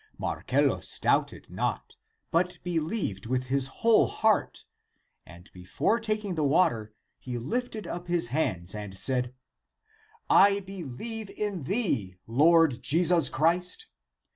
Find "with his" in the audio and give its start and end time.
3.27-3.67